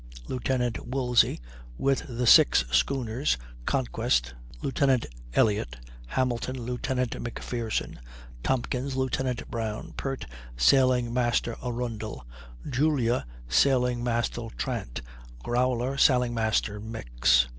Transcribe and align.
Lieutenant 0.27 0.83
Woolsey, 0.87 1.39
with 1.77 2.05
the 2.07 2.25
six 2.25 2.65
schooners 2.71 3.37
Conquest, 3.67 4.33
Lieutenant 4.63 5.05
Elliott; 5.35 5.75
Hamilton, 6.07 6.59
Lieutenant 6.59 7.11
McPherson; 7.11 7.99
Tompkins, 8.41 8.95
Lieutenant 8.95 9.47
Brown; 9.51 9.93
Pert, 9.97 10.25
Sailing 10.57 11.13
master 11.13 11.55
Arundel; 11.63 12.25
Julia, 12.67 13.27
Sailing 13.47 14.03
master 14.03 14.47
Trant; 14.57 15.03
Growler, 15.43 15.99
Sailing 15.99 16.33
master 16.33 16.79
Mix. 16.79 17.47